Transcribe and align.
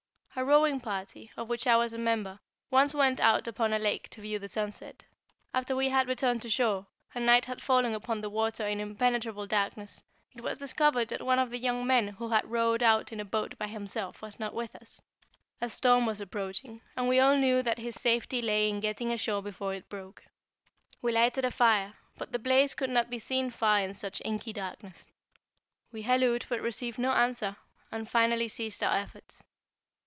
A 0.33 0.45
rowing 0.45 0.79
party, 0.79 1.29
of 1.35 1.49
which 1.49 1.67
I 1.67 1.75
was 1.75 1.91
a 1.91 1.97
member, 1.97 2.39
once 2.71 2.93
went 2.95 3.19
out 3.19 3.49
upon 3.49 3.73
a 3.73 3.77
lake 3.77 4.09
to 4.11 4.21
view 4.21 4.39
the 4.39 4.47
sunset. 4.47 5.03
After 5.53 5.75
we 5.75 5.89
had 5.89 6.07
returned 6.07 6.41
to 6.43 6.49
shore, 6.49 6.87
and 7.13 7.25
night 7.25 7.45
had 7.45 7.61
fallen 7.61 7.93
upon 7.93 8.21
the 8.21 8.29
water 8.29 8.65
in 8.65 8.79
impenetrable 8.79 9.45
darkness, 9.45 10.01
it 10.33 10.39
was 10.41 10.57
discovered 10.57 11.09
that 11.09 11.21
one 11.21 11.37
of 11.37 11.49
the 11.51 11.59
young 11.59 11.85
men 11.85 12.07
who 12.07 12.29
had 12.29 12.49
rowed 12.49 12.81
out 12.81 13.11
in 13.11 13.19
a 13.19 13.25
boat 13.25 13.57
by 13.57 13.67
himself 13.67 14.21
was 14.21 14.39
not 14.39 14.53
with 14.53 14.73
us. 14.75 15.01
A 15.59 15.67
storm 15.67 16.05
was 16.05 16.21
approaching, 16.21 16.81
and 16.95 17.09
we 17.09 17.19
all 17.19 17.35
knew 17.37 17.61
that 17.61 17.77
his 17.77 17.95
safety 17.99 18.41
lay 18.41 18.69
in 18.69 18.79
getting 18.79 19.11
ashore 19.11 19.43
before 19.43 19.73
it 19.73 19.89
broke. 19.89 20.23
We 21.01 21.11
lighted 21.11 21.43
a 21.43 21.51
fire, 21.51 21.95
but 22.17 22.31
the 22.31 22.39
blaze 22.39 22.73
could 22.73 22.89
not 22.89 23.09
be 23.09 23.19
seen 23.19 23.51
far 23.51 23.81
in 23.81 23.93
such 23.93 24.21
inky 24.23 24.53
darkness. 24.53 25.09
We 25.91 26.03
hallooed, 26.03 26.45
but 26.47 26.61
received 26.61 26.97
no 26.99 27.11
answer, 27.11 27.57
and 27.91 28.09
finally 28.09 28.47
ceased 28.47 28.81
our 28.81 28.95
efforts. 28.97 29.43